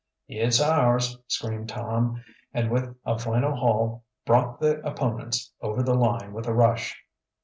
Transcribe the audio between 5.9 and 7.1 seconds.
line with a rush.